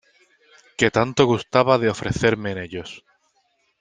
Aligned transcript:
que 0.77 0.87
tanto 0.97 1.27
gustaba 1.31 1.77
de 1.81 1.87
ofrecerme 1.95 2.49
en 2.53 2.57
ellos. 2.65 2.91